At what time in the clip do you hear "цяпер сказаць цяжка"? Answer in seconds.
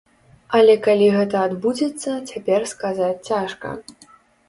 2.33-3.81